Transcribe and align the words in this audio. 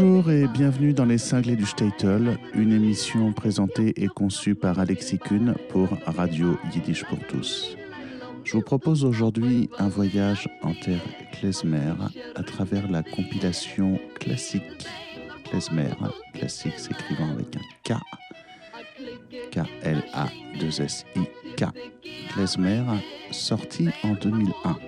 Bonjour 0.00 0.30
et 0.30 0.46
bienvenue 0.46 0.92
dans 0.92 1.06
Les 1.06 1.18
Cinglés 1.18 1.56
du 1.56 1.66
Statel, 1.66 2.38
une 2.54 2.72
émission 2.72 3.32
présentée 3.32 4.00
et 4.00 4.06
conçue 4.06 4.54
par 4.54 4.78
Alexis 4.78 5.18
Kuhn 5.18 5.56
pour 5.70 5.88
Radio 6.06 6.56
Yiddish 6.72 7.04
pour 7.06 7.18
tous. 7.26 7.76
Je 8.44 8.52
vous 8.52 8.62
propose 8.62 9.04
aujourd'hui 9.04 9.68
un 9.80 9.88
voyage 9.88 10.48
en 10.62 10.72
terre 10.72 11.02
klezmer 11.32 11.94
à 12.36 12.44
travers 12.44 12.88
la 12.88 13.02
compilation 13.02 13.98
classique 14.20 14.86
klezmer, 15.42 15.90
classique 16.32 16.78
s'écrivant 16.78 17.32
avec 17.32 17.56
un 17.56 17.62
K, 17.82 17.94
K-L-A-2-S-I-K, 19.50 21.64
klezmer, 22.32 22.84
sorti 23.32 23.88
en 24.04 24.12
2001. 24.12 24.78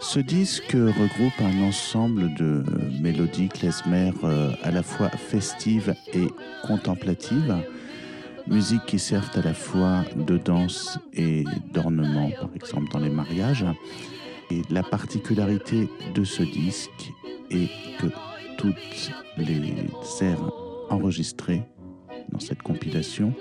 Ce 0.00 0.18
disque 0.18 0.72
regroupe 0.72 1.40
un 1.40 1.62
ensemble 1.62 2.32
de 2.34 2.64
mélodies 3.00 3.48
klezmer 3.48 4.12
euh, 4.24 4.50
à 4.62 4.70
la 4.70 4.82
fois 4.82 5.10
festives 5.10 5.94
et 6.14 6.26
contemplatives, 6.66 7.54
musiques 8.46 8.86
qui 8.86 8.98
servent 8.98 9.30
à 9.34 9.42
la 9.42 9.52
fois 9.52 10.04
de 10.16 10.38
danse 10.38 10.98
et 11.12 11.44
d'ornement, 11.72 12.30
par 12.30 12.48
exemple 12.54 12.90
dans 12.92 12.98
les 12.98 13.10
mariages. 13.10 13.66
Et 14.50 14.62
la 14.70 14.82
particularité 14.82 15.86
de 16.14 16.24
ce 16.24 16.42
disque 16.42 17.12
est 17.50 17.68
que 17.98 18.06
toutes 18.56 19.10
les 19.36 19.74
airs 20.22 20.50
enregistrés 20.88 21.62
dans 22.32 22.40
cette 22.40 22.62
compilation 22.62 23.34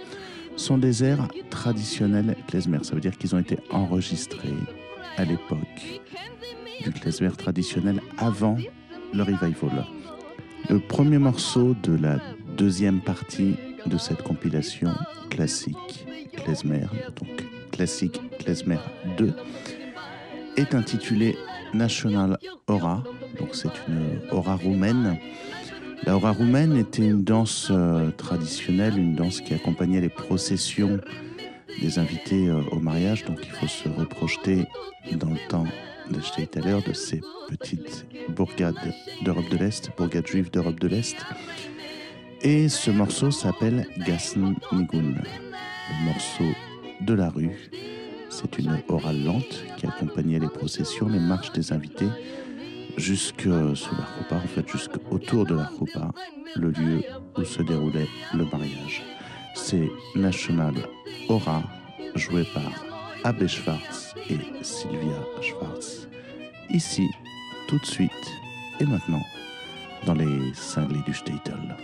sont 0.58 0.78
des 0.78 1.06
airs 1.06 1.30
traditionnels 1.50 2.36
klezmer. 2.48 2.80
Ça 2.84 2.96
veut 2.96 3.02
dire 3.02 3.18
qu'ils 3.18 3.34
ont 3.34 3.40
été 3.40 3.58
enregistrés 3.72 4.54
à 5.16 5.24
l'époque 5.24 6.02
du 6.84 6.92
klezmer 6.92 7.32
traditionnel 7.32 8.02
avant 8.18 8.58
le 9.14 9.24
revival. 9.24 9.86
Le 10.70 10.80
premier 10.80 11.18
morceau 11.18 11.76
de 11.84 11.96
la 11.96 12.20
deuxième 12.58 13.02
partie 13.02 13.56
de 13.86 13.98
cette 13.98 14.22
compilation 14.24 14.92
classique 15.30 16.06
klezmer, 16.34 16.86
donc 17.20 17.46
classique 17.72 18.20
klezmer 18.40 18.80
2, 19.18 19.34
est 20.58 20.76
intitulé 20.76 21.38
National 21.74 22.38
Aura. 22.68 23.04
Donc 23.40 23.50
c'est 23.54 23.72
une 23.88 24.20
aura 24.32 24.56
roumaine. 24.56 25.18
La 26.06 26.16
aura 26.16 26.32
roumaine 26.32 26.76
était 26.78 27.06
une 27.06 27.24
danse 27.24 27.70
euh, 27.72 28.12
traditionnelle, 28.12 28.98
une 28.98 29.16
danse 29.16 29.42
qui 29.42 29.54
accompagnait 29.54 30.02
les 30.02 30.10
processions 30.10 31.00
des 31.82 32.00
invités 32.00 32.48
euh, 32.48 32.62
au 32.72 32.80
mariage. 32.80 33.26
Donc 33.26 33.40
il 33.44 33.52
faut 33.52 33.68
se 33.68 33.90
reprojeter 33.90 34.66
dans 35.14 35.30
le 35.30 35.48
temps 35.50 35.66
de 36.10 36.20
tout 36.20 36.60
à 36.60 36.62
l'heure 36.62 36.84
de 36.84 36.94
ces 36.94 37.22
petites 37.48 38.06
bourgades 38.30 38.76
d'Europe 39.24 39.50
de 39.50 39.58
l'Est, 39.58 39.92
bourgades 39.98 40.28
juives 40.28 40.52
d'Europe 40.52 40.80
de 40.80 40.88
l'Est. 40.88 41.16
Et 42.42 42.70
ce 42.70 42.92
morceau 42.92 43.32
s'appelle 43.32 43.88
Gasn 44.06 44.56
Nigun, 44.72 45.16
le 45.16 46.06
morceau 46.06 46.46
de 47.02 47.14
la 47.14 47.30
rue. 47.30 47.70
C'est 48.30 48.60
une 48.60 48.82
orale 48.88 49.24
lente 49.24 49.64
qui 49.78 49.88
accompagnait 49.88 50.40
les 50.40 50.48
processions, 50.48 51.08
les 51.08 51.20
marches 51.20 51.52
des 51.52 51.74
invités, 51.74 52.10
jusque 52.98 53.44
sous 53.44 53.96
la 53.96 54.06
roupa, 54.18 54.36
en 54.36 54.48
fait 54.48 54.68
jusqu'autour 54.68 55.46
de 55.46 55.56
la 55.56 55.66
roupa, 55.66 56.12
le 56.56 56.72
lieu 56.72 57.02
où 57.38 57.44
se 57.44 57.62
déroulait 57.62 58.08
le 58.34 58.46
mariage. 58.46 59.04
C'est 59.56 59.90
National 60.16 60.74
Aura, 61.28 61.64
joué 62.16 62.44
par 62.54 62.89
Abbé 63.24 63.48
Schwartz 63.48 64.14
et 64.30 64.64
Sylvia 64.64 65.20
Schwartz. 65.42 66.08
Ici, 66.70 67.06
tout 67.68 67.78
de 67.78 67.86
suite 67.86 68.12
et 68.80 68.86
maintenant, 68.86 69.24
dans 70.06 70.14
les 70.14 70.54
cinglés 70.54 71.02
du 71.06 71.14
Statel. 71.14 71.76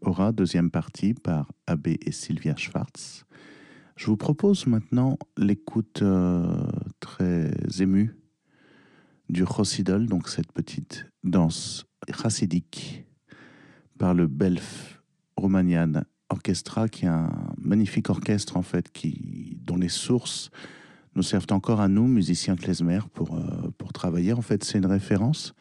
Aura, 0.00 0.32
deuxième 0.32 0.70
partie 0.70 1.14
par 1.14 1.52
Abbé 1.66 1.98
et 2.02 2.10
Sylvia 2.10 2.56
Schwartz. 2.56 3.24
Je 3.96 4.06
vous 4.06 4.16
propose 4.16 4.66
maintenant 4.66 5.16
l'écoute 5.36 6.02
euh, 6.02 6.66
très 6.98 7.52
émue 7.78 8.16
du 9.28 9.44
Chosidol, 9.46 10.06
donc 10.06 10.28
cette 10.28 10.50
petite 10.50 11.06
danse 11.22 11.86
chassidique 12.20 13.04
par 13.96 14.14
le 14.14 14.26
Belf 14.26 15.02
Romanian 15.36 16.02
Orchestra, 16.30 16.88
qui 16.88 17.04
est 17.04 17.08
un 17.08 17.30
magnifique 17.56 18.10
orchestre 18.10 18.56
en 18.56 18.62
fait, 18.62 18.90
qui, 18.90 19.56
dont 19.62 19.76
les 19.76 19.88
sources 19.88 20.50
nous 21.14 21.22
servent 21.22 21.46
encore 21.52 21.80
à 21.80 21.86
nous, 21.86 22.08
musiciens 22.08 22.56
klezmer, 22.56 23.00
pour, 23.12 23.36
euh, 23.36 23.70
pour 23.78 23.92
travailler. 23.92 24.32
En 24.32 24.42
fait, 24.42 24.64
c'est 24.64 24.78
une 24.78 24.86
référence 24.86 25.54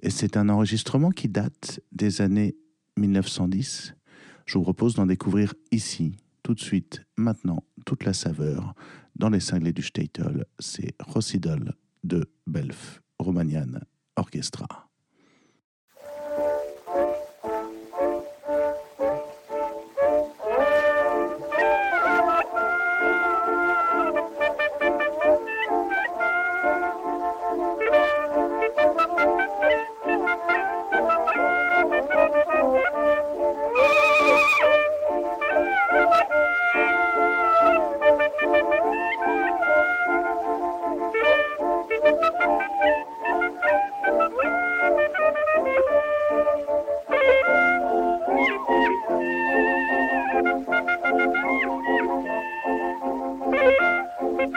et 0.00 0.08
c'est 0.08 0.38
un 0.38 0.48
enregistrement 0.48 1.10
qui 1.10 1.28
date 1.28 1.80
des 1.92 2.22
années 2.22 2.56
1910. 2.98 3.94
Je 4.46 4.58
vous 4.58 4.64
propose 4.64 4.94
d'en 4.94 5.06
découvrir 5.06 5.54
ici, 5.70 6.16
tout 6.42 6.54
de 6.54 6.60
suite, 6.60 7.02
maintenant, 7.16 7.64
toute 7.84 8.04
la 8.04 8.12
saveur 8.12 8.74
dans 9.16 9.30
les 9.30 9.40
cinglés 9.40 9.72
du 9.72 9.82
Statel. 9.82 10.46
C'est 10.58 10.94
Rossidol 11.00 11.74
de 12.04 12.30
Belf 12.46 13.02
Romanian 13.18 13.80
Orchestra. 14.16 14.87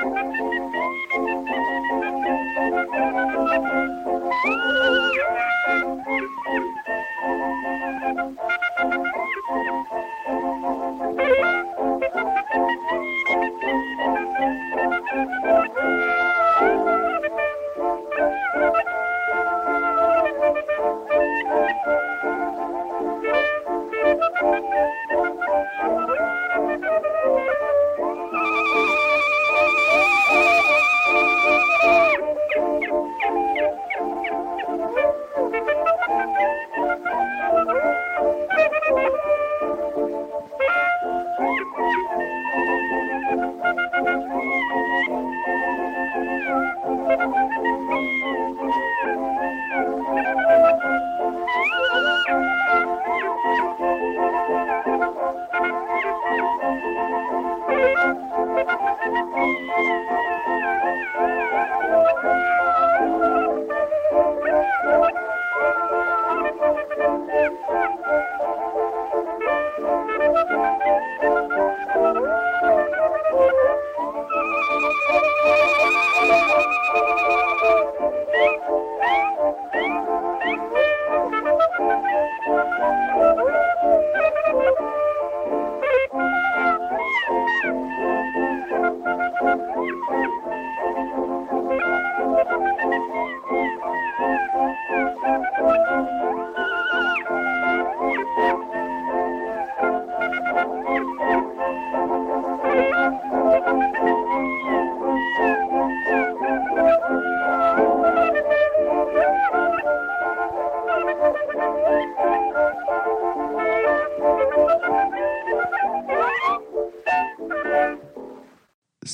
Thank 0.02 0.36
you. 4.08 4.21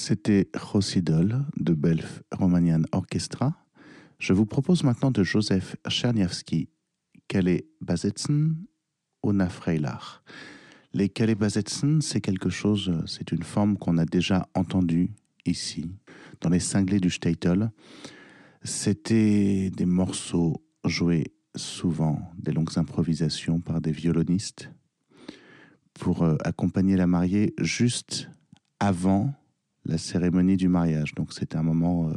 C'était 0.08 0.48
Rosidol 0.56 1.44
de 1.58 1.74
Belf 1.74 2.24
Romanian 2.32 2.84
Orchestra. 2.94 3.58
Je 4.20 4.32
vous 4.32 4.46
propose 4.46 4.86
maintenant 4.86 5.12
de 5.12 5.22
Joseph 5.22 5.76
Czerniawski, 5.86 6.70
Kale 7.28 7.64
Bazetzen 7.82 8.56
Ona 9.22 9.50
Freilach. 9.50 10.24
Les 10.94 11.10
Kale 11.10 11.36
Bazetzen, 11.36 12.00
c'est 12.00 12.22
quelque 12.22 12.50
chose, 12.50 13.04
c'est 13.06 13.34
une 13.34 13.44
forme 13.44 13.76
qu'on 13.76 13.98
a 13.98 14.06
déjà 14.06 14.48
entendue 14.54 15.12
ici, 15.46 15.92
dans 16.40 16.52
les 16.52 16.62
cinglés 16.62 17.02
du 17.02 17.10
Statel. 17.10 17.70
C'était 18.64 19.70
des 19.72 19.86
morceaux 19.86 20.64
joués 20.86 21.34
souvent, 21.54 22.32
des 22.38 22.54
longues 22.54 22.78
improvisations 22.78 23.60
par 23.60 23.82
des 23.82 23.92
violonistes 23.92 24.70
pour 25.94 26.24
euh, 26.24 26.38
accompagner 26.46 26.96
la 26.96 27.08
mariée 27.08 27.54
juste 27.60 28.30
avant 28.80 29.36
la 29.88 29.98
cérémonie 29.98 30.58
du 30.58 30.68
mariage. 30.68 31.16
Donc 31.16 31.34
c'était 31.34 31.58
un 31.58 31.64
moment 31.64 32.10
euh, 32.10 32.14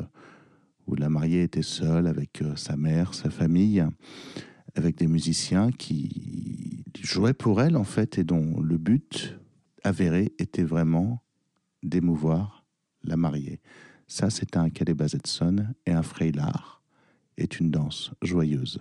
où 0.86 0.94
la 0.96 1.08
mariée 1.08 1.42
était 1.42 1.62
seule 1.62 2.06
avec 2.06 2.42
euh, 2.42 2.56
sa 2.56 2.76
mère, 2.76 3.14
sa 3.14 3.30
famille, 3.30 3.84
avec 4.74 4.96
des 4.96 5.06
musiciens 5.06 5.70
qui 5.70 6.84
jouaient 7.00 7.34
pour 7.34 7.62
elle 7.62 7.76
en 7.76 7.84
fait 7.84 8.18
et 8.18 8.24
dont 8.24 8.60
le 8.60 8.76
but 8.76 9.38
avéré 9.84 10.32
était 10.38 10.64
vraiment 10.64 11.22
d'émouvoir 11.82 12.64
la 13.02 13.16
mariée. 13.16 13.60
Ça, 14.06 14.28
c'est 14.28 14.56
un 14.56 14.68
Bazetson 14.68 15.68
et 15.86 15.92
un 15.92 16.02
Freilar 16.02 16.82
est 17.36 17.60
une 17.60 17.70
danse 17.70 18.10
joyeuse. 18.22 18.80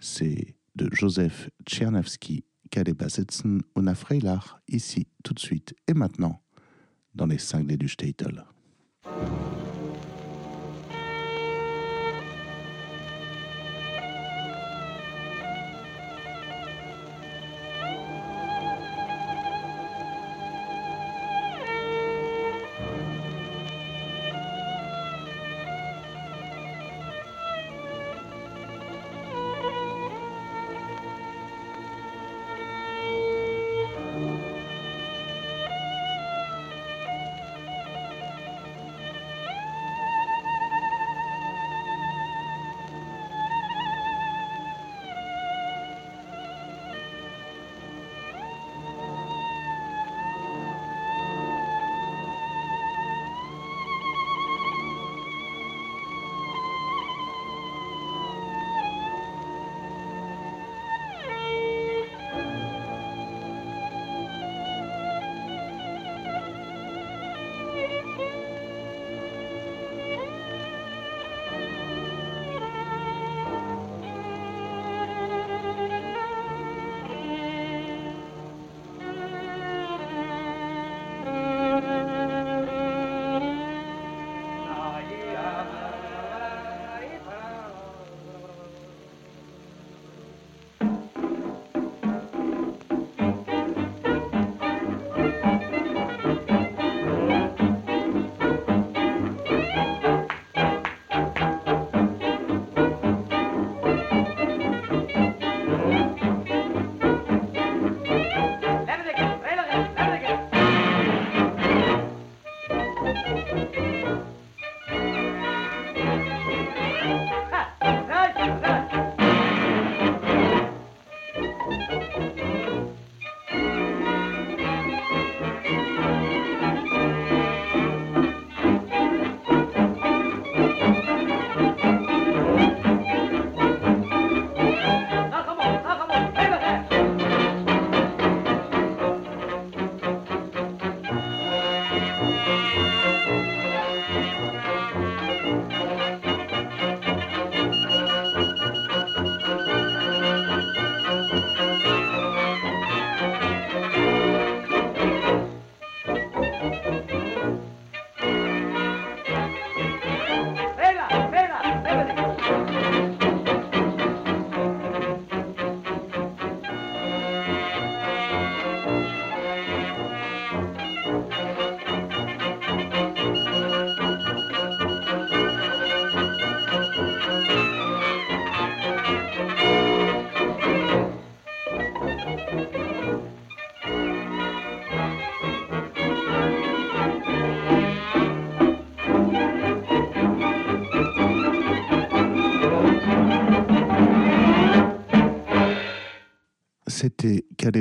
C'est 0.00 0.56
de 0.74 0.88
Joseph 0.92 1.50
Tchernavsky, 1.66 2.44
Bazetson 2.96 3.60
und 3.76 3.94
Freilar, 3.94 4.60
ici, 4.66 5.06
tout 5.22 5.34
de 5.34 5.38
suite 5.38 5.74
et 5.86 5.94
maintenant 5.94 6.43
dans 7.14 7.26
les 7.26 7.38
cinglés 7.38 7.76
du 7.76 7.88
Statel. 7.88 8.44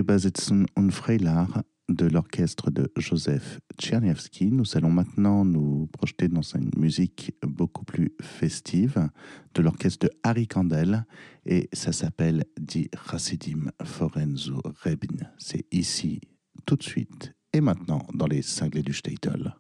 C'était 0.04 0.12
Kalebasitzen 0.12 0.66
und 0.76 0.92
Freilar 0.92 1.64
de 1.88 2.08
l'orchestre 2.08 2.72
de 2.72 2.92
Joseph 2.98 3.60
Tcherniavsky. 3.80 4.52
Nous 4.52 4.76
allons 4.76 4.90
maintenant 4.90 5.46
nous 5.46 5.88
projeter 5.88 6.28
dans 6.28 6.42
une 6.42 6.72
musique 6.78 7.34
beaucoup 7.42 7.86
plus 7.86 8.14
festive 8.22 9.10
de 9.54 9.62
l'orchestre 9.62 10.08
de 10.08 10.12
Harry 10.24 10.48
Kandel 10.48 11.06
et 11.46 11.70
ça 11.72 11.94
s'appelle 11.94 12.44
Die 12.60 12.90
Chassidim 13.10 13.72
Forenzo 13.84 14.62
Rebin. 14.84 15.26
C'est 15.38 15.66
ici, 15.72 16.20
tout 16.66 16.76
de 16.76 16.84
suite 16.84 17.34
et 17.54 17.62
maintenant 17.62 18.06
dans 18.14 18.28
les 18.28 18.42
cinglés 18.42 18.84
du 18.84 18.94
Statel. 18.94 19.54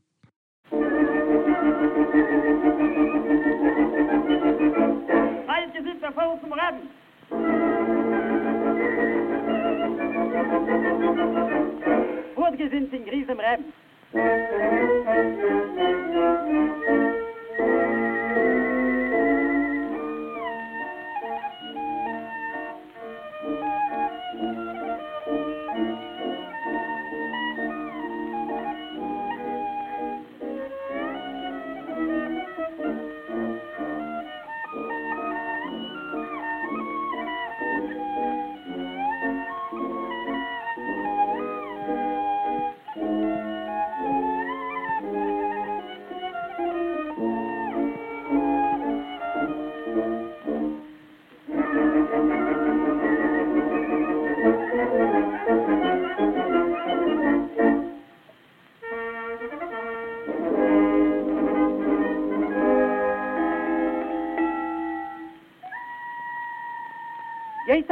Gut 12.35 12.57
gesinnt 12.57 12.93
in 12.93 13.05
Griesem 13.05 13.39
Reben. 13.39 13.73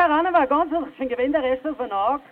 Veteranen 0.02 0.34
war 0.34 0.48
ganz 0.48 0.74
anders, 0.74 0.90
gewinnt 0.98 1.36
der 1.36 1.44
Rest 1.44 1.64
auf 1.64 1.78
den 1.78 1.92
Augen. 1.92 2.24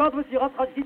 Danke 0.00 0.16
Gott, 0.16 0.24
was 0.24 0.32
ihr 0.32 0.40
habt, 0.40 0.58
hat 0.58 0.68
die 0.76 0.84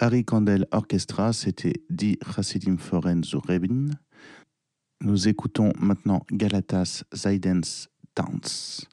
Harry 0.00 0.24
Kandel 0.24 0.64
Orchestra, 0.70 1.32
c'était 1.32 1.82
Di 1.90 2.18
Chassidim 2.24 2.76
Foren 2.78 3.24
zu 3.24 3.38
Rebin. 3.38 3.90
Nous 5.00 5.26
écoutons 5.26 5.72
maintenant 5.80 6.24
Galatas 6.30 7.02
Zaidens 7.12 7.88
Tanz, 8.14 8.86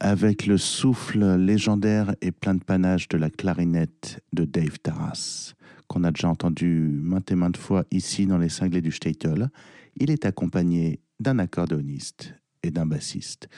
avec 0.00 0.46
le 0.46 0.56
souffle 0.56 1.36
légendaire 1.36 2.14
et 2.22 2.32
plein 2.32 2.54
de 2.54 2.64
panache 2.64 3.08
de 3.08 3.18
la 3.18 3.28
clarinette 3.28 4.22
de 4.32 4.46
Dave 4.46 4.78
Taras, 4.82 5.52
qu'on 5.86 6.04
a 6.04 6.12
déjà 6.12 6.30
entendu 6.30 6.98
maintes 7.02 7.30
et 7.30 7.34
maintes 7.34 7.58
fois 7.58 7.84
ici 7.90 8.24
dans 8.24 8.38
les 8.38 8.48
cinglés 8.48 8.80
du 8.80 8.92
Statel. 8.92 9.50
Il 9.96 10.10
est 10.10 10.24
accompagné 10.24 11.00
d'un 11.20 11.40
accordéoniste 11.40 12.32
et 12.62 12.70
d'un 12.70 12.86
bassiste. 12.86 13.50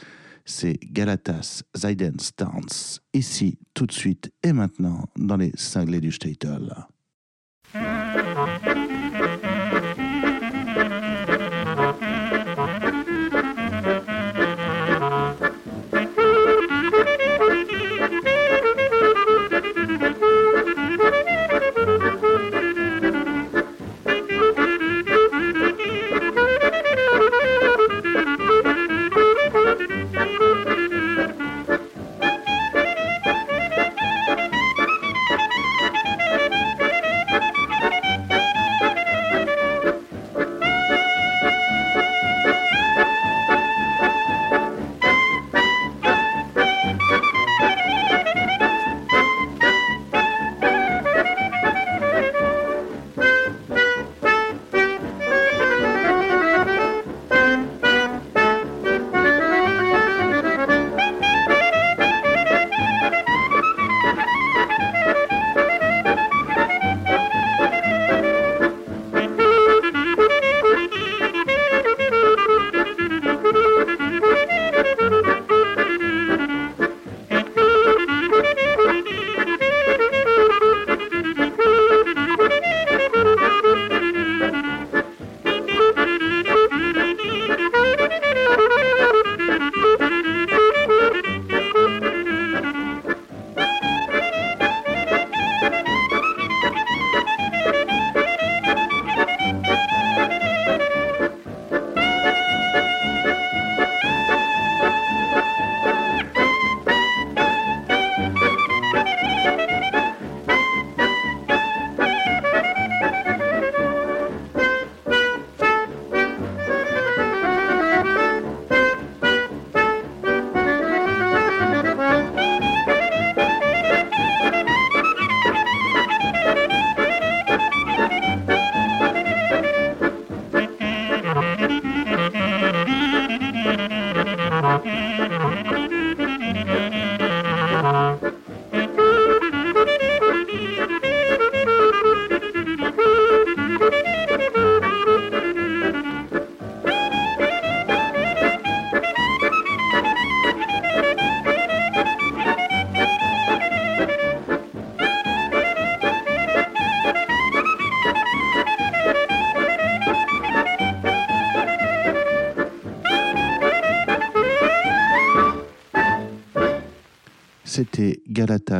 C'est 0.44 0.78
Galatas 0.92 1.62
Zaidens 1.76 2.32
Tanz, 2.36 3.00
ici, 3.12 3.58
tout 3.74 3.86
de 3.86 3.92
suite 3.92 4.32
et 4.42 4.52
maintenant 4.52 5.06
dans 5.16 5.36
les 5.36 5.52
cinglés 5.54 6.00
du 6.00 6.12
Statel. 6.12 6.74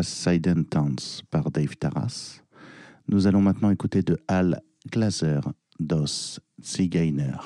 Seiden 0.09 0.65
Tanz 0.65 1.23
par 1.31 1.51
Dave 1.51 1.77
Taras. 1.77 2.43
Nous 3.09 3.27
allons 3.27 3.41
maintenant 3.41 3.71
écouter 3.71 4.03
de 4.03 4.19
Al 4.29 4.63
Glaser 4.91 5.41
Dos 5.79 6.41
Zigeiner. 6.63 7.37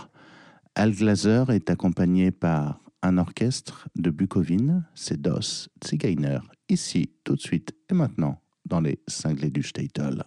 Al 0.75 0.93
Glaser 0.93 1.45
est 1.51 1.71
accompagné 1.71 2.31
par 2.31 2.81
un 3.03 3.19
orchestre 3.19 3.89
de 3.97 4.11
Bukovine, 4.11 4.85
c'est 4.95 5.21
Dos 5.21 5.69
Zigeiner, 5.85 6.39
ici, 6.69 7.11
tout 7.23 7.37
de 7.37 7.41
suite 7.41 7.75
et 7.91 7.95
maintenant, 7.95 8.41
dans 8.65 8.81
les 8.81 9.01
cinglés 9.07 9.51
du 9.51 9.63
Statel. 9.63 10.25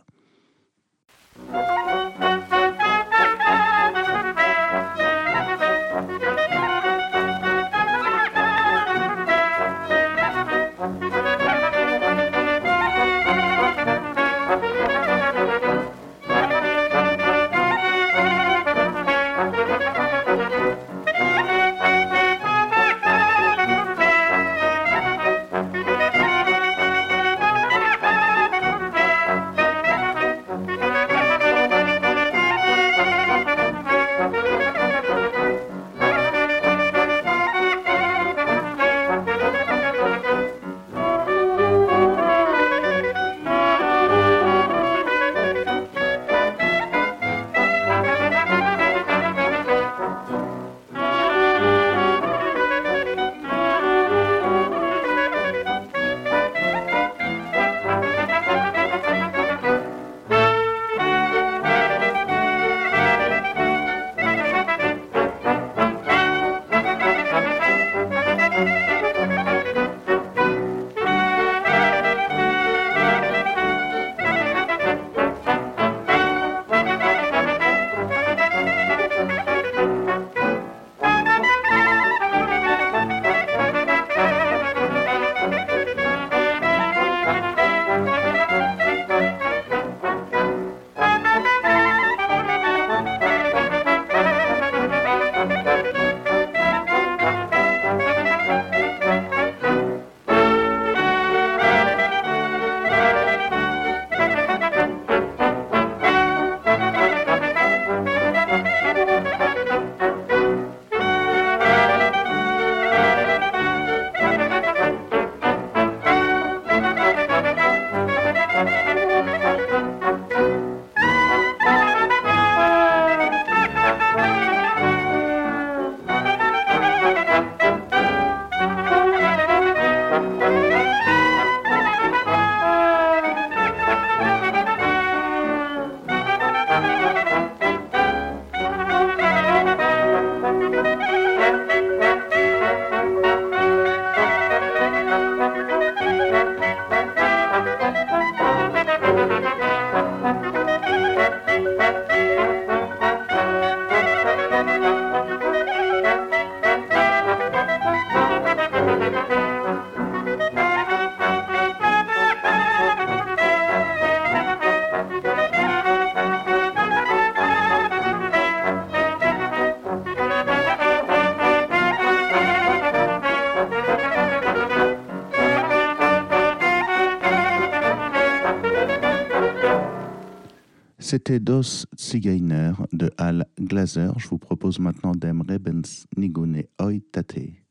C'était 181.09 181.39
Dos 181.39 181.85
Zigeiner 181.97 182.73
de 182.91 183.09
Al 183.17 183.45
Glaser. 183.57 184.09
Je 184.17 184.27
vous 184.27 184.37
propose 184.37 184.77
maintenant 184.77 185.13
Dem 185.13 185.41
Rebens 185.41 186.05
Nigune 186.17 186.63
Oi 186.81 186.99
Tate 187.13 187.63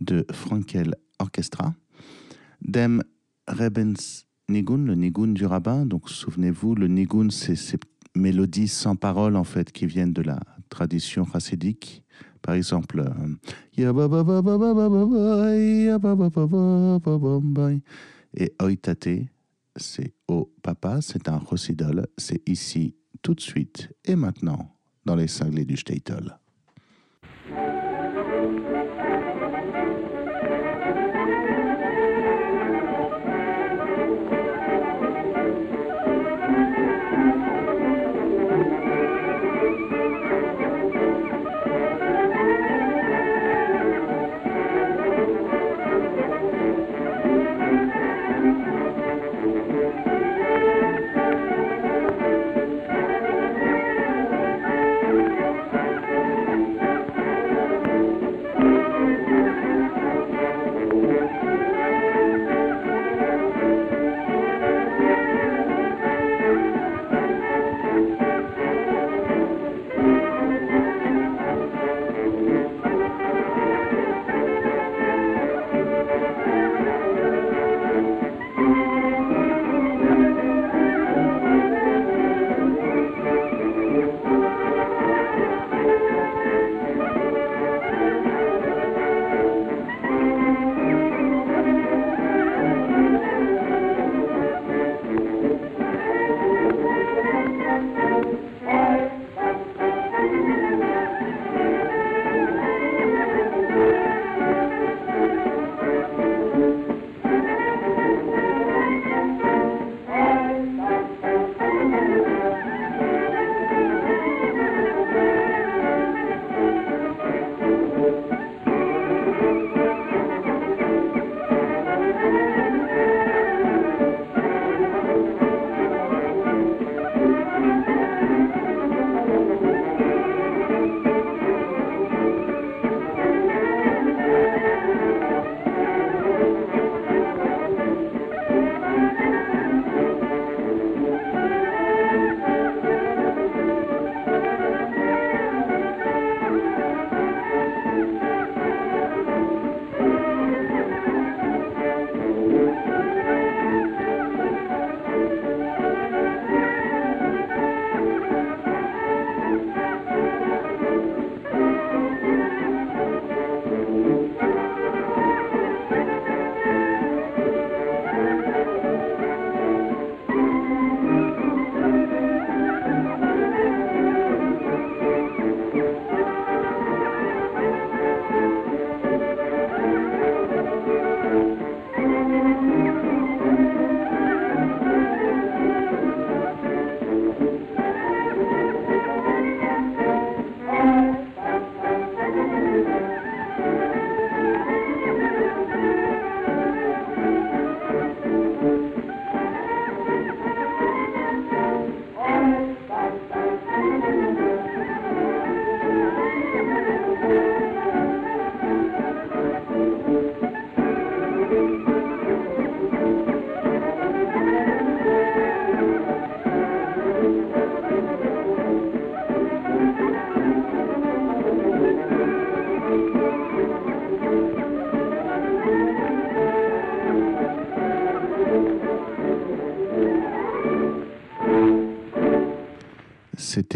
de 0.00 0.24
Frankel 0.32 0.94
Orchestra. 1.18 1.74
Dem 2.62 3.02
Rebens 3.46 4.24
Nigun, 4.48 4.86
le 4.86 4.94
Nigun 4.94 5.34
du 5.34 5.44
rabbin. 5.44 5.84
Donc 5.84 6.08
souvenez-vous, 6.08 6.74
le 6.74 6.88
Nigun, 6.88 7.28
c'est 7.28 7.54
ces 7.54 7.76
mélodies 8.14 8.68
sans 8.68 8.96
paroles 8.96 9.36
en 9.36 9.44
fait 9.44 9.70
qui 9.70 9.84
viennent 9.84 10.14
de 10.14 10.22
la 10.22 10.40
tradition 10.70 11.26
chassidique. 11.26 12.02
Par 12.40 12.54
exemple, 12.54 13.00
euh, 13.00 13.36
et 18.34 18.54
Oitate, 18.58 19.08
c'est 19.76 20.13
au 20.34 20.54
papa, 20.62 21.00
c'est 21.00 21.28
un 21.28 21.38
rossidol, 21.38 22.06
c'est 22.18 22.46
ici, 22.48 22.96
tout 23.22 23.34
de 23.34 23.40
suite 23.40 23.92
et 24.04 24.16
maintenant, 24.16 24.76
dans 25.04 25.16
les 25.16 25.28
cinglés 25.28 25.64
du 25.64 25.76
Statel. 25.76 26.38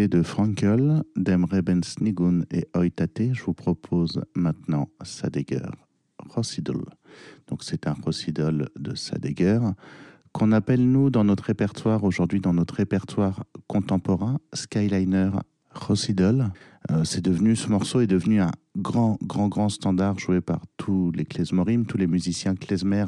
De 0.07 0.23
Frankel, 0.23 1.03
Dem 1.17 1.45
Rebensnigun 1.45 2.43
et 2.53 2.69
Oitate. 2.77 3.33
Je 3.33 3.43
vous 3.43 3.53
propose 3.53 4.23
maintenant 4.37 4.89
Sadegger, 5.03 5.67
Rossidol. 6.21 6.85
Donc 7.49 7.65
c'est 7.65 7.89
un 7.89 7.95
Rossidol 7.95 8.69
de 8.79 8.95
Sadegger 8.95 9.59
qu'on 10.31 10.53
appelle 10.53 10.89
nous 10.89 11.11
dans 11.11 11.25
notre 11.25 11.43
répertoire 11.45 12.05
aujourd'hui, 12.05 12.39
dans 12.39 12.55
notre 12.55 12.75
répertoire 12.75 13.43
contemporain, 13.67 14.39
Skyliner 14.55 15.31
Rossidol. 15.75 16.53
Euh, 16.93 17.03
c'est 17.03 17.23
devenu, 17.23 17.57
ce 17.57 17.69
morceau 17.69 18.01
est 18.01 18.07
devenu 18.07 18.41
un 18.41 18.53
grand, 18.77 19.19
grand, 19.25 19.49
grand 19.49 19.69
standard 19.69 20.21
joué 20.21 20.41
par 20.41 20.61
tous 20.77 21.11
les 21.11 21.25
klezmorim, 21.25 21.87
tous 21.87 21.99
les 21.99 22.07
musiciens 22.07 22.55
klezmer 22.55 23.07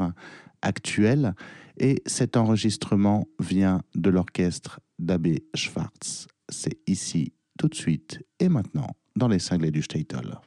actuels. 0.60 1.34
Et 1.78 2.02
cet 2.06 2.36
enregistrement 2.36 3.28
vient 3.38 3.82
de 3.94 4.10
l'orchestre 4.10 4.80
d'Abbé 4.98 5.44
Schwartz 5.54 6.26
c'est 6.50 6.78
ici, 6.86 7.32
tout 7.58 7.68
de 7.68 7.74
suite 7.74 8.22
et 8.38 8.48
maintenant, 8.48 8.88
dans 9.16 9.28
les 9.28 9.38
cinglés 9.38 9.70
du 9.70 9.82
Statel. 9.82 10.38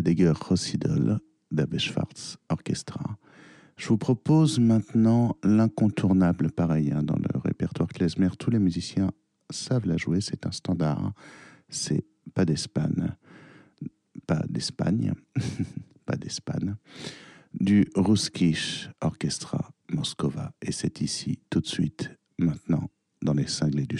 C'était 0.00 0.12
Sadegger 0.12 0.32
Rossidol 0.40 1.20
d'Abe 1.50 1.76
Schwartz 1.76 2.38
Orchestra. 2.48 3.18
Je 3.76 3.86
vous 3.88 3.98
propose 3.98 4.58
maintenant 4.58 5.36
l'incontournable, 5.44 6.50
pareil, 6.50 6.90
hein, 6.90 7.02
dans 7.02 7.16
le 7.16 7.38
répertoire 7.38 7.86
klezmer. 7.86 8.30
Tous 8.38 8.48
les 8.48 8.58
musiciens 8.58 9.10
savent 9.50 9.86
la 9.86 9.98
jouer, 9.98 10.22
c'est 10.22 10.46
un 10.46 10.52
standard. 10.52 11.04
Hein. 11.04 11.12
C'est 11.68 12.06
pas 12.32 12.46
d'Espagne, 12.46 13.14
pas 14.26 14.42
d'Espagne, 14.48 15.12
pas 16.06 16.16
d'Espagne, 16.16 16.76
du 17.52 17.86
Ruskish 17.94 18.88
Orchestra 19.02 19.70
Moscova. 19.90 20.54
Et 20.62 20.72
c'est 20.72 21.02
ici, 21.02 21.40
tout 21.50 21.60
de 21.60 21.66
suite, 21.66 22.10
maintenant, 22.38 22.88
dans 23.20 23.34
les 23.34 23.46
cinglés 23.46 23.86
du 23.86 23.98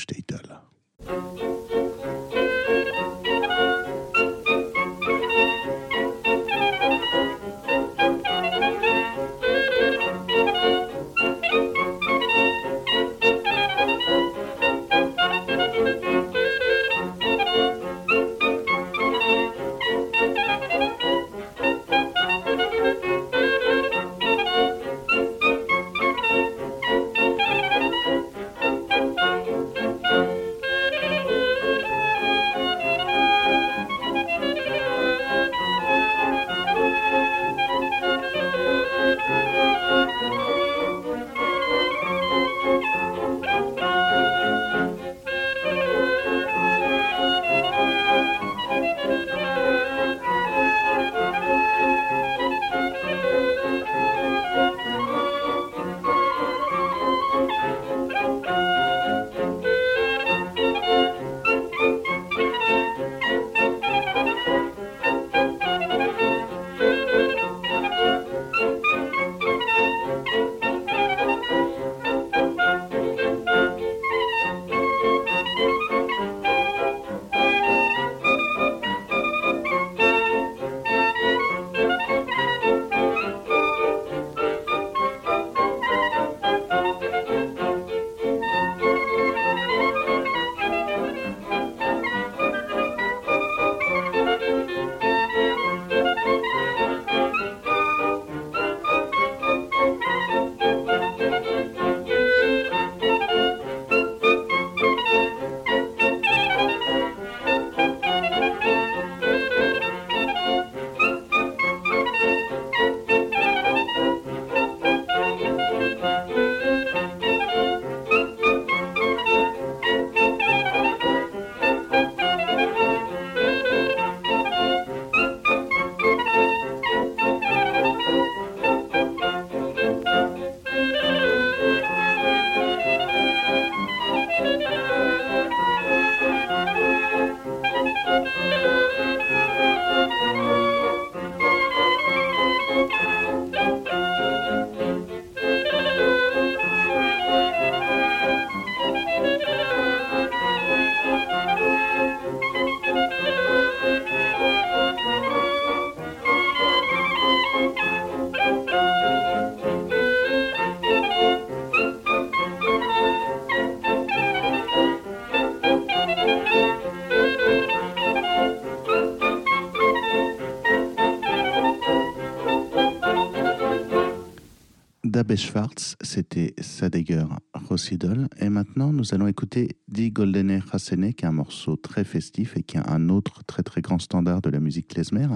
Statel. 175.31 175.39
Schwartz, 175.39 175.97
c'était 176.01 176.55
Sadegger 176.61 177.24
Rossidol. 177.55 178.28
Et 178.41 178.49
maintenant, 178.49 178.93
nous 178.93 179.14
allons 179.14 179.28
écouter 179.28 179.76
Die 179.87 180.11
Goldene 180.11 180.61
Hasene, 180.72 181.14
qui 181.14 181.24
est 181.24 181.28
un 181.28 181.33
morceau 181.33 181.76
très 181.76 182.03
festif 182.05 182.57
et 182.57 182.62
qui 182.64 182.78
est 182.78 182.89
un 182.89 183.09
autre 183.09 183.45
très 183.45 183.62
très 183.62 183.81
grand 183.81 184.01
standard 184.01 184.43
de 184.43 184.51
la 184.51 184.59
musique 184.59 184.89
klezmer, 184.89 185.28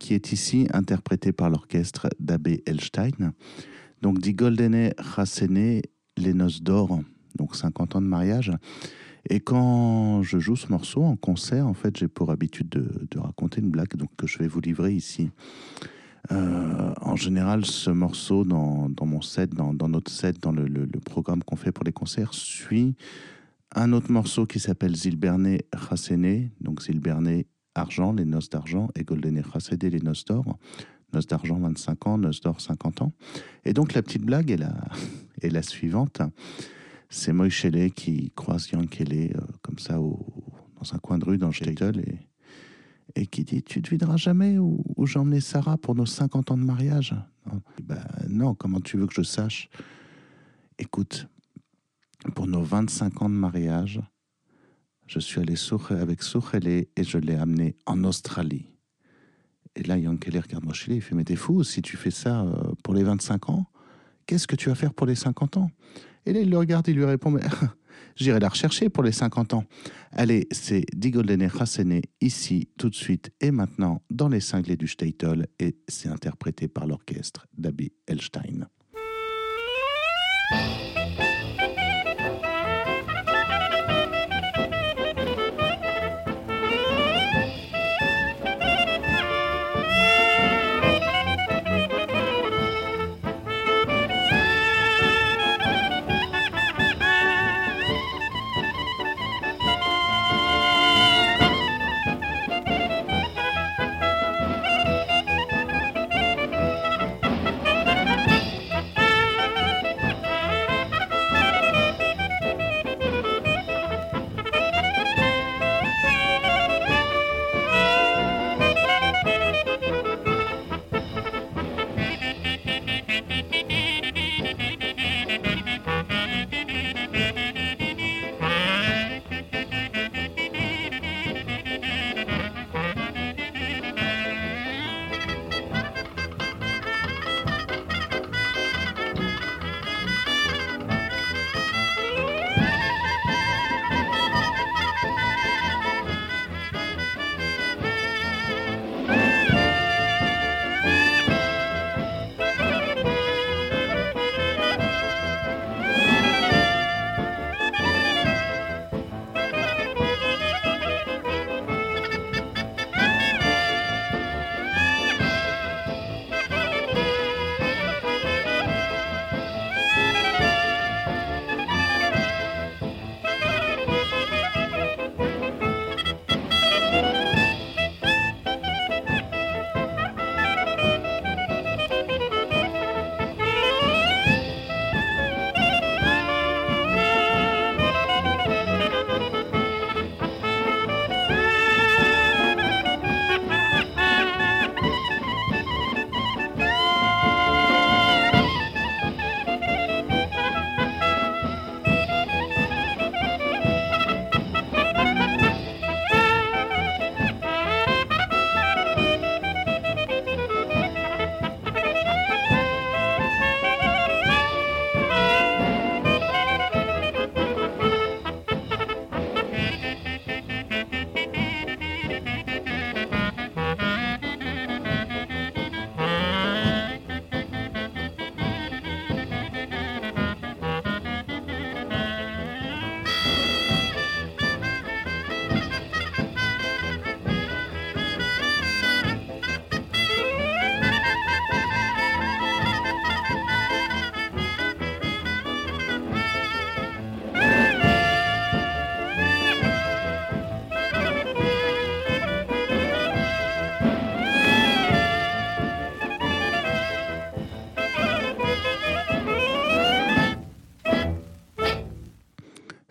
qui 0.00 0.14
est 0.14 0.32
ici 0.32 0.66
interprété 0.72 1.32
par 1.32 1.48
l'orchestre 1.48 2.08
d'Abbé 2.18 2.62
Elstein. 2.66 3.32
Donc, 4.02 4.18
Die 4.20 4.34
Goldene 4.34 4.92
Hasene, 5.16 5.80
les 6.16 6.34
noces 6.34 6.62
d'or, 6.62 7.00
donc 7.36 7.54
50 7.54 7.96
ans 7.96 8.00
de 8.00 8.06
mariage. 8.06 8.52
Et 9.28 9.38
quand 9.38 10.22
je 10.22 10.38
joue 10.38 10.56
ce 10.56 10.68
morceau 10.68 11.02
en 11.04 11.14
concert, 11.14 11.68
en 11.68 11.74
fait, 11.74 11.96
j'ai 11.96 12.08
pour 12.08 12.32
habitude 12.32 12.68
de, 12.68 13.06
de 13.08 13.18
raconter 13.18 13.60
une 13.60 13.70
blague 13.70 13.94
donc, 13.94 14.10
que 14.16 14.26
je 14.26 14.38
vais 14.38 14.48
vous 14.48 14.60
livrer 14.60 14.92
ici. 14.92 15.30
Euh, 16.32 16.94
en 17.00 17.16
général, 17.16 17.64
ce 17.64 17.90
morceau 17.90 18.44
dans, 18.44 18.88
dans 18.88 19.06
mon 19.06 19.22
set, 19.22 19.54
dans, 19.54 19.74
dans, 19.74 19.88
notre 19.88 20.10
set, 20.10 20.40
dans 20.40 20.52
le, 20.52 20.66
le, 20.66 20.86
programme 21.00 21.42
qu'on 21.42 21.56
fait 21.56 21.72
pour 21.72 21.84
les 21.84 21.92
concerts, 21.92 22.34
suit 22.34 22.94
un 23.74 23.92
autre 23.92 24.10
morceau 24.10 24.46
qui 24.46 24.60
s'appelle 24.60 24.94
Zilberné 24.94 25.66
Chassene, 25.74 26.50
donc 26.60 26.82
Zilberné 26.82 27.46
argent, 27.74 28.12
les 28.12 28.24
noces 28.24 28.50
d'argent, 28.50 28.88
et 28.96 29.04
Goldené 29.04 29.42
Chassene, 29.52 29.78
les 29.80 30.00
noces 30.00 30.24
d'or. 30.24 30.58
Noces 31.12 31.26
d'argent 31.26 31.58
25 31.58 32.06
ans, 32.06 32.18
noces 32.18 32.40
d'or 32.40 32.60
50 32.60 33.02
ans. 33.02 33.12
Et 33.64 33.72
donc 33.72 33.94
la 33.94 34.02
petite 34.02 34.22
blague 34.22 34.50
est 34.50 34.56
la, 34.56 34.74
est 35.42 35.50
la 35.50 35.62
suivante. 35.62 36.22
C'est 37.08 37.32
Moïchele 37.32 37.90
qui 37.92 38.30
croise 38.36 38.70
Yankele 38.70 39.32
euh, 39.34 39.40
comme 39.62 39.78
ça 39.78 40.00
au, 40.00 40.24
dans 40.80 40.94
un 40.94 40.98
coin 40.98 41.18
de 41.18 41.24
rue 41.24 41.38
dans 41.38 41.50
Shtetl 41.50 41.98
et 42.00 42.29
et 43.14 43.26
qui 43.26 43.44
dit 43.44 43.62
Tu 43.62 43.80
devineras 43.80 44.16
jamais 44.16 44.58
où, 44.58 44.82
où 44.96 45.06
j'ai 45.06 45.18
emmené 45.18 45.40
Sarah 45.40 45.76
pour 45.76 45.94
nos 45.94 46.06
50 46.06 46.50
ans 46.50 46.56
de 46.56 46.64
mariage? 46.64 47.14
Non. 47.46 47.60
Ben, 47.82 48.04
non, 48.28 48.54
comment 48.54 48.80
tu 48.80 48.96
veux 48.96 49.06
que 49.06 49.14
je 49.14 49.22
sache? 49.22 49.68
Écoute, 50.78 51.28
pour 52.34 52.46
nos 52.46 52.62
25 52.62 53.22
ans 53.22 53.28
de 53.28 53.34
mariage, 53.34 54.00
je 55.06 55.18
suis 55.18 55.40
allé 55.40 55.54
avec 55.90 56.22
Sokhele 56.22 56.86
et 56.96 57.04
je 57.04 57.18
l'ai 57.18 57.34
amené 57.34 57.76
en 57.86 58.04
Australie. 58.04 58.66
Et 59.74 59.82
là, 59.82 59.96
Yankele 59.96 60.38
regarde 60.38 60.64
Mochile, 60.64 60.94
il 60.94 61.00
fait 61.00 61.14
Mais 61.14 61.24
t'es 61.24 61.36
fou, 61.36 61.64
si 61.64 61.82
tu 61.82 61.96
fais 61.96 62.10
ça 62.10 62.42
euh, 62.42 62.72
pour 62.82 62.94
les 62.94 63.02
25 63.02 63.50
ans, 63.50 63.66
qu'est-ce 64.26 64.46
que 64.46 64.56
tu 64.56 64.68
vas 64.68 64.74
faire 64.74 64.94
pour 64.94 65.06
les 65.06 65.14
50 65.14 65.56
ans? 65.56 65.70
Et 66.26 66.32
là, 66.32 66.40
il 66.40 66.50
le 66.50 66.58
regarde, 66.58 66.86
il 66.88 66.96
lui 66.96 67.04
répond 67.04 67.30
Mais 67.30 67.42
J'irai 68.16 68.40
la 68.40 68.48
rechercher 68.48 68.88
pour 68.88 69.02
les 69.02 69.12
50 69.12 69.54
ans. 69.54 69.64
Allez, 70.12 70.46
c'est 70.50 70.84
Digoldene 70.94 71.50
Hassene 71.58 72.00
ici, 72.20 72.68
tout 72.78 72.90
de 72.90 72.94
suite 72.94 73.30
et 73.40 73.50
maintenant, 73.50 74.02
dans 74.10 74.28
les 74.28 74.40
cinglés 74.40 74.76
du 74.76 74.88
Statel, 74.88 75.46
et 75.58 75.76
c'est 75.88 76.08
interprété 76.08 76.68
par 76.68 76.86
l'orchestre 76.86 77.46
d'Abi 77.56 77.92
Elstein. 78.06 78.68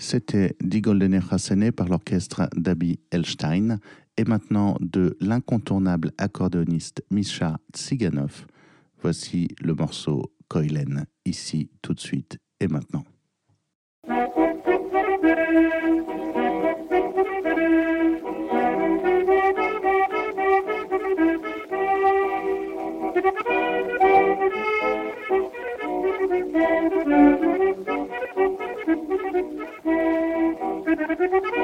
C'était 0.09 0.55
Die 0.59 0.81
Goldene 0.81 1.21
par 1.71 1.87
l'orchestre 1.87 2.49
d'Abi 2.55 2.99
Elstein 3.11 3.77
et 4.17 4.23
maintenant 4.23 4.75
de 4.79 5.15
l'incontournable 5.21 6.13
accordéoniste 6.17 7.03
Misha 7.11 7.59
Tsiganov. 7.75 8.47
Voici 9.03 9.49
le 9.61 9.75
morceau 9.75 10.33
Koilen, 10.47 11.05
ici, 11.25 11.69
tout 11.83 11.93
de 11.93 11.99
suite 11.99 12.39
et 12.59 12.67
maintenant. 12.67 13.05
C'était 31.19 31.59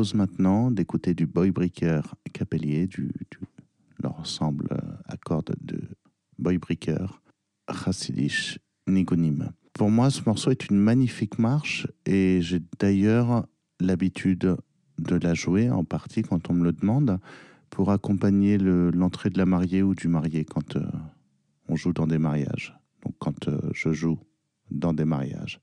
propose 0.00 0.14
maintenant 0.14 0.70
d'écouter 0.70 1.12
du 1.12 1.26
Boy 1.26 1.50
Breaker 1.50 2.00
Capellier, 2.32 2.86
du, 2.86 3.12
l'ensemble 4.02 4.68
à 5.04 5.18
cordes 5.18 5.54
de 5.60 5.78
Boy 6.38 6.56
Breaker, 6.56 7.20
Chassidish 7.70 8.58
Nigunim. 8.86 9.52
Pour 9.74 9.90
moi, 9.90 10.08
ce 10.08 10.22
morceau 10.24 10.52
est 10.52 10.70
une 10.70 10.78
magnifique 10.78 11.38
marche 11.38 11.86
et 12.06 12.40
j'ai 12.40 12.62
d'ailleurs 12.78 13.44
l'habitude 13.78 14.56
de 14.96 15.16
la 15.16 15.34
jouer 15.34 15.68
en 15.68 15.84
partie 15.84 16.22
quand 16.22 16.48
on 16.48 16.54
me 16.54 16.64
le 16.64 16.72
demande 16.72 17.18
pour 17.68 17.90
accompagner 17.90 18.56
l'entrée 18.56 19.28
de 19.28 19.36
la 19.36 19.44
mariée 19.44 19.82
ou 19.82 19.94
du 19.94 20.08
marié 20.08 20.46
quand 20.46 20.76
euh, 20.76 20.86
on 21.68 21.76
joue 21.76 21.92
dans 21.92 22.06
des 22.06 22.16
mariages. 22.16 22.74
Donc 23.04 23.16
quand 23.18 23.48
euh, 23.48 23.60
je 23.74 23.92
joue 23.92 24.18
dans 24.70 24.94
des 24.94 25.04
mariages. 25.04 25.60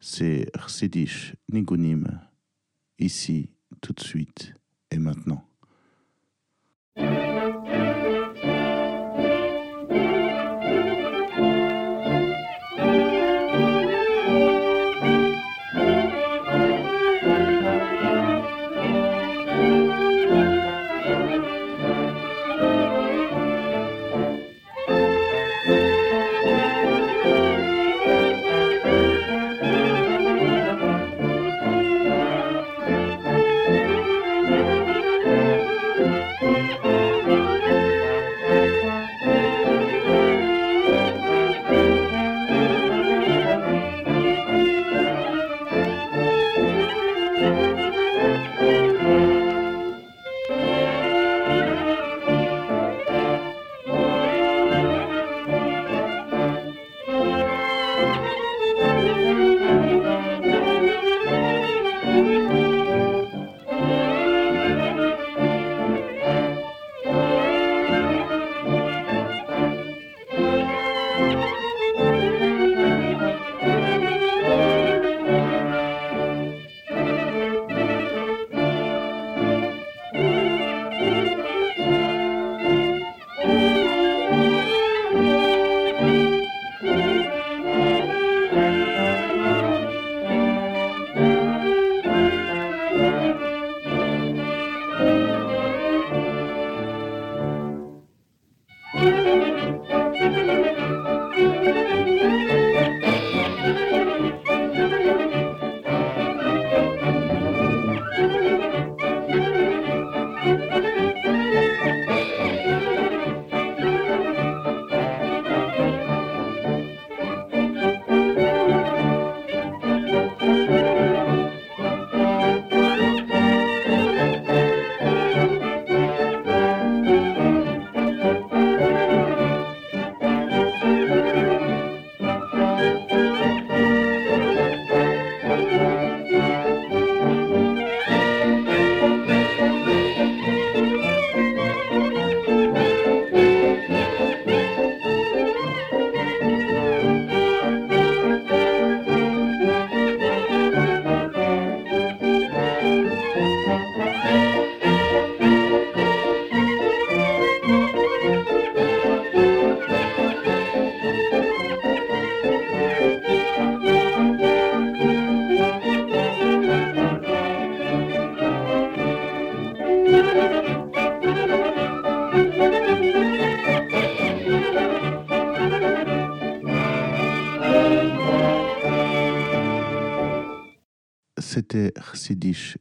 C'est 0.00 0.50
Rsidish 0.56 1.34
Nigunim, 1.52 2.06
ici, 3.00 3.50
tout 3.80 3.92
de 3.92 4.00
suite 4.00 4.54
et 4.90 4.98
maintenant. 4.98 5.44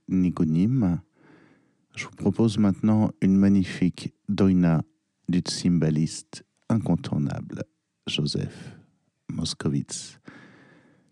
Nigonim. 0.08 1.02
Je 1.96 2.06
vous 2.06 2.16
propose 2.16 2.58
maintenant 2.58 3.12
une 3.22 3.36
magnifique 3.36 4.14
doina 4.28 4.82
du 5.28 5.42
cymbaliste 5.46 6.44
incontournable, 6.70 7.64
Joseph 8.08 8.78
Moskowitz. 9.30 10.20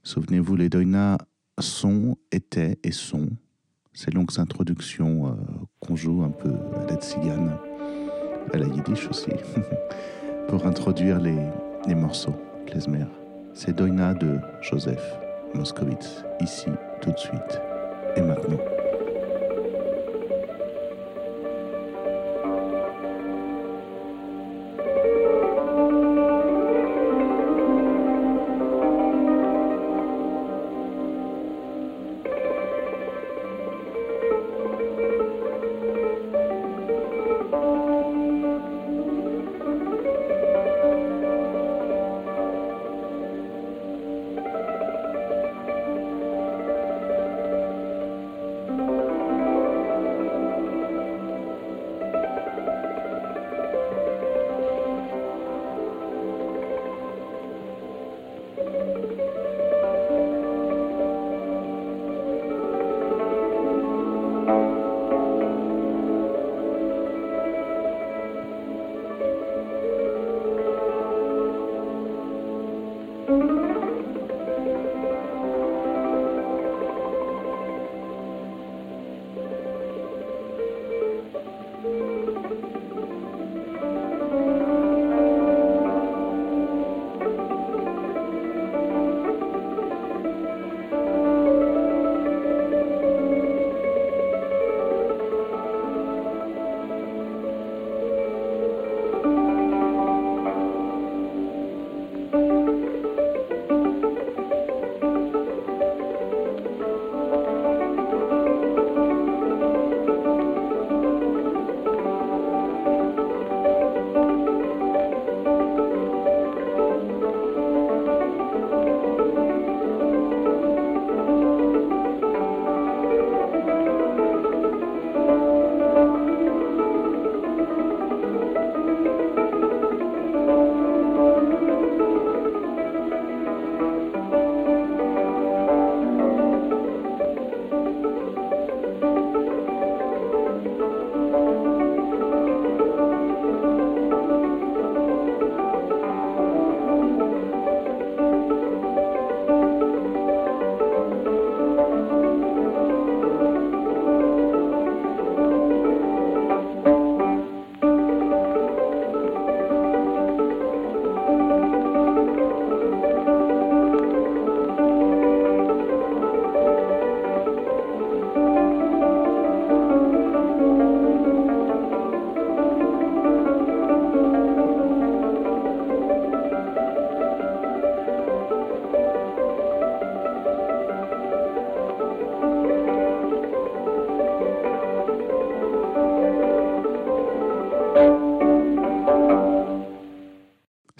Souvenez-vous, 0.04 0.56
les 0.56 0.70
doinas 0.70 1.18
sont, 1.60 2.18
étaient 2.32 2.80
et 2.84 2.92
sont 2.92 3.30
ces 3.94 4.12
longues 4.12 4.40
introductions 4.40 5.28
euh, 5.28 5.32
qu'on 5.80 5.96
joue 5.96 6.24
un 6.24 6.30
peu 6.30 6.54
à 6.76 6.86
la 6.90 6.96
tzigane, 6.96 7.58
à 8.54 8.58
la 8.58 8.68
yiddish 8.68 9.08
aussi, 9.10 9.32
pour 10.48 10.66
introduire 10.66 11.20
les, 11.20 11.38
les 11.88 11.96
morceaux, 11.96 12.36
klezmer. 12.68 13.06
C'est 13.54 13.76
Doina 13.76 14.14
de 14.14 14.40
Joseph 14.62 15.04
Moskowitz, 15.56 16.24
ici, 16.42 16.70
tout 17.02 17.12
de 17.12 17.18
suite 17.18 17.67
et 18.18 18.22
maintenant. 18.22 18.77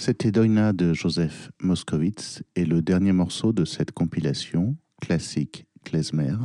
C'était 0.08 0.32
Doina 0.32 0.72
de 0.72 0.94
Joseph 0.94 1.52
Moskowitz 1.62 2.42
et 2.56 2.64
le 2.64 2.82
dernier 2.82 3.12
morceau 3.12 3.52
de 3.52 3.66
cette 3.66 3.92
compilation, 3.92 4.78
classique 5.02 5.68
klezmer, 5.84 6.38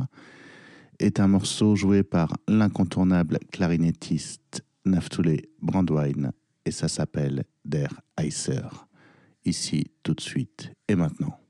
est 0.99 1.21
un 1.21 1.29
morceau 1.29 1.73
joué 1.73 2.03
par 2.03 2.35
l'incontournable 2.49 3.39
clarinettiste 3.53 4.65
Naftule 4.83 5.43
Brandwein 5.61 6.33
et 6.65 6.71
ça 6.71 6.89
s'appelle 6.89 7.45
Der 7.63 8.01
Eiser. 8.21 8.67
Ici, 9.45 9.85
tout 10.03 10.13
de 10.13 10.19
suite 10.19 10.73
et 10.89 10.95
maintenant. 10.95 11.42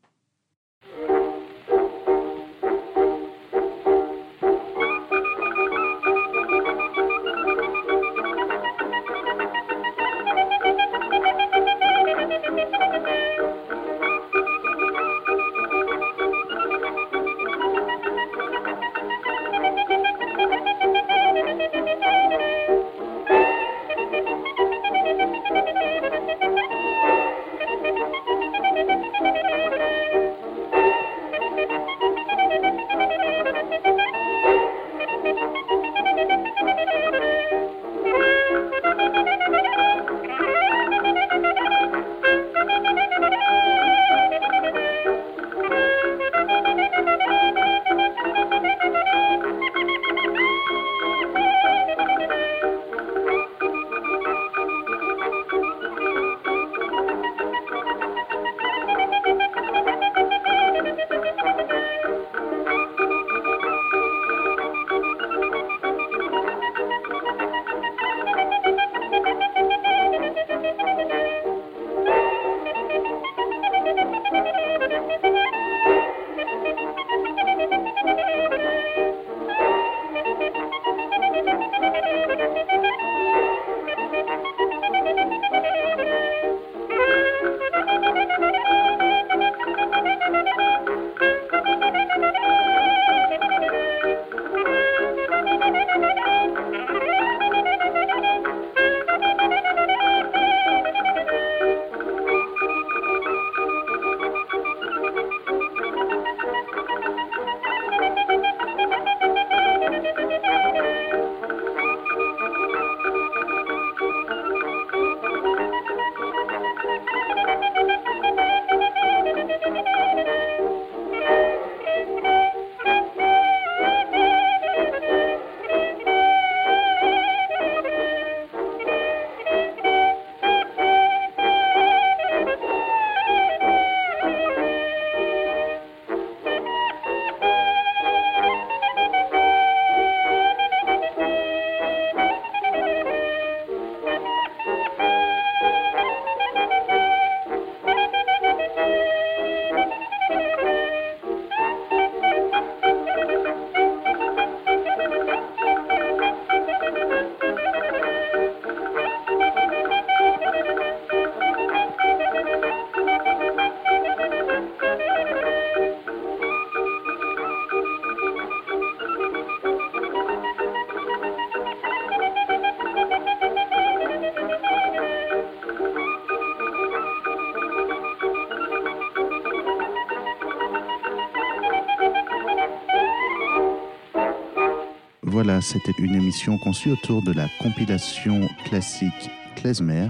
Voilà, 185.33 185.61
c'était 185.61 185.95
une 185.97 186.13
émission 186.13 186.59
conçue 186.59 186.91
autour 186.91 187.23
de 187.23 187.33
la 187.33 187.47
compilation 187.59 188.47
classique 188.65 189.31
Klezmer. 189.55 190.07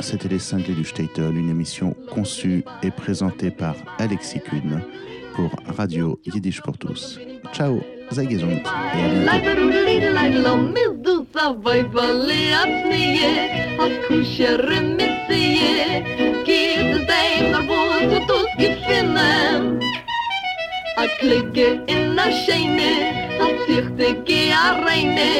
C'était 0.00 0.28
les 0.28 0.38
cinglés 0.38 0.74
du 0.74 0.84
Statel, 0.84 1.34
une 1.34 1.48
émission 1.48 1.96
conçue 2.12 2.62
et 2.82 2.90
présentée 2.90 3.50
par 3.50 3.74
Alexis 3.98 4.40
Kuhn 4.40 4.82
pour 5.34 5.50
Radio 5.78 6.20
Yiddish 6.26 6.60
pour 6.60 6.76
tous. 6.76 7.18
Ciao, 7.54 7.80
gesund 8.12 8.60
et. 8.94 9.28
klicke 21.18 21.82
in 21.86 22.14
na 22.14 22.30
scheine 22.30 22.92
hat 23.38 23.56
sich 23.66 23.88
de 23.98 24.10
ge 24.24 24.52
arreine 24.52 25.32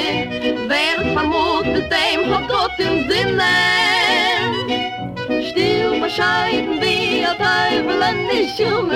wer 0.70 0.98
vermut 1.14 1.66
de 1.74 1.82
dem 1.92 2.20
hat 2.32 2.48
Gott 2.48 2.78
im 2.78 2.96
sinne. 3.08 3.54
Still 5.48 6.00
bescheiden 6.00 6.80
wir 6.82 7.30
a 7.30 7.34
teufelen 7.42 8.18
nicht 8.26 8.60
um 8.60 8.88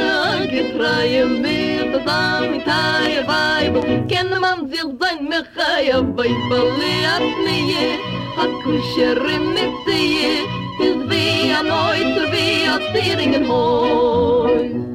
getreuen 0.55 1.33
wir 1.45 1.83
zusammen 1.93 2.51
mit 2.51 2.55
in 2.55 2.65
taie 2.71 3.23
weib 3.31 3.75
kenne 4.11 4.41
man 4.41 4.69
sich 4.69 4.91
sein 5.01 5.29
mir 5.31 5.45
haie 5.57 5.99
weib 6.17 6.41
balli 6.51 6.95
at 7.15 7.29
nie 7.47 7.99
hat 8.37 8.55
kusher 8.65 9.19
mit 9.57 9.75
sie 9.87 10.47
ist 10.87 11.03
wie 11.11 11.53
a 11.59 11.63
neuter 11.63 12.27
wie 12.33 12.67
a 12.75 12.77
zieringen 12.93 13.47
hoi 13.51 14.92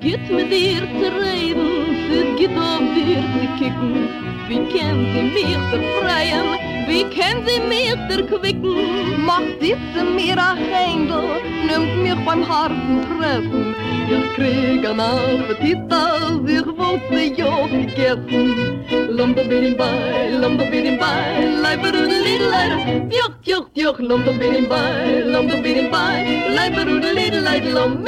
geht 0.00 0.30
mit 0.30 0.50
dir 0.50 0.80
zu 0.98 1.08
reden, 1.20 1.94
es 2.10 2.38
geht 2.38 2.56
auf 2.56 2.80
dir 2.94 3.22
zu 3.34 3.46
kicken. 3.58 4.08
Wie 4.48 4.78
kann 4.78 4.98
sie 5.12 5.22
mich 5.34 5.56
befreien, 5.70 6.79
wie 6.88 7.04
kann 7.04 7.44
sie 7.46 7.60
mich 7.68 7.94
erquicken? 8.08 9.24
Macht 9.24 9.60
sitze 9.60 10.04
mir 10.16 10.38
a 10.38 10.54
Händel, 10.54 11.40
nimmt 11.66 12.02
mich 12.02 12.24
beim 12.26 12.46
harten 12.48 13.00
Treffen. 13.08 13.74
Ich 14.08 14.34
krieg 14.34 14.84
an 14.88 15.00
Appetit, 15.00 15.78
als 15.90 16.48
ich 16.48 16.66
wollte 16.66 17.20
ja 17.40 17.66
gegessen. 17.66 18.84
Lomba 19.08 19.42
bin 19.42 19.76
bei, 19.76 20.30
lomba 20.40 20.64
bin 20.64 20.98
bei, 20.98 21.44
leiber 21.62 21.92
und 21.98 22.12
lidleider. 22.24 22.80
Joch, 23.10 23.36
joch, 23.44 23.68
joch, 23.74 23.98
lomba 23.98 24.32
bin 24.32 24.68
bei, 24.68 25.22
lomba 25.26 25.56
bin 25.56 25.90
bei, 25.90 26.52
leiber 26.54 26.90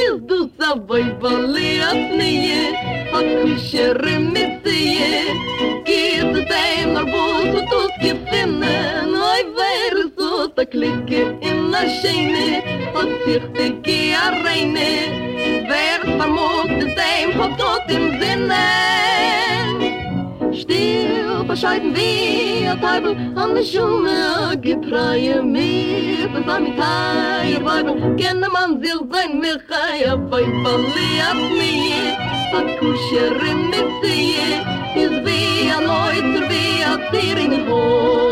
is 0.03 0.27
du 0.27 0.51
sa 0.59 0.75
hat 3.13 3.27
kusher 3.43 4.21
mit 4.21 4.65
dir 4.65 5.25
Geht 5.85 6.35
dem 6.35 6.93
nach 6.95 7.05
Bus 7.05 7.45
und 7.61 7.73
uns 7.81 7.97
gefinnen 8.01 9.15
Oi, 9.15 9.43
wer 9.59 9.97
so, 10.17 10.49
da 10.57 10.65
klicke 10.65 11.37
in 11.41 11.71
der 11.73 11.89
Hat 12.95 13.11
sich 13.27 13.73
die 13.85 14.15
reine 14.45 14.93
bescheiden 21.53 21.95
wie 21.95 22.67
a 22.67 22.75
Teufel 22.77 23.15
an 23.37 23.55
de 23.55 23.63
Schumme 23.63 24.57
getreue 24.63 25.43
mir. 25.43 26.27
Das 26.33 26.49
am 26.57 26.67
Teil 26.79 27.63
Weibel 27.63 28.17
kenne 28.17 28.49
man 28.57 28.81
sich 28.83 29.01
sein 29.13 29.39
Michaia 29.39 30.15
Weibel 30.31 30.81
liat 30.95 31.41
nie 31.61 32.17
a 32.59 32.61
kushere 32.79 33.53
mit 33.71 33.89
sie 34.01 34.35
is 35.03 35.15
wie 35.27 35.71
a 35.77 35.79
Neuter 35.89 36.45
wie 36.51 36.85
a 36.91 36.95
Zieringenhäus 37.11 38.32